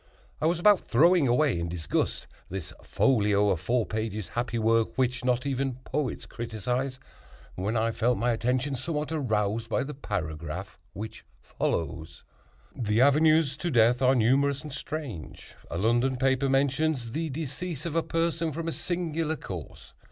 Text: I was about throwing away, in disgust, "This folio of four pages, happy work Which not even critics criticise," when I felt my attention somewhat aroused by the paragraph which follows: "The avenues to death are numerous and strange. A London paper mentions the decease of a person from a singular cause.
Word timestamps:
I 0.41 0.47
was 0.47 0.59
about 0.59 0.79
throwing 0.79 1.27
away, 1.27 1.59
in 1.59 1.69
disgust, 1.69 2.25
"This 2.49 2.73
folio 2.81 3.49
of 3.49 3.59
four 3.59 3.85
pages, 3.85 4.29
happy 4.29 4.57
work 4.57 4.97
Which 4.97 5.23
not 5.23 5.45
even 5.45 5.77
critics 5.85 6.25
criticise," 6.25 6.99
when 7.53 7.77
I 7.77 7.91
felt 7.91 8.17
my 8.17 8.31
attention 8.31 8.73
somewhat 8.73 9.11
aroused 9.11 9.69
by 9.69 9.83
the 9.83 9.93
paragraph 9.93 10.79
which 10.93 11.23
follows: 11.43 12.23
"The 12.75 12.99
avenues 12.99 13.55
to 13.57 13.69
death 13.69 14.01
are 14.01 14.15
numerous 14.15 14.63
and 14.63 14.73
strange. 14.73 15.53
A 15.69 15.77
London 15.77 16.17
paper 16.17 16.49
mentions 16.49 17.11
the 17.11 17.29
decease 17.29 17.85
of 17.85 17.95
a 17.95 18.01
person 18.01 18.51
from 18.51 18.67
a 18.67 18.71
singular 18.71 19.35
cause. 19.35 19.93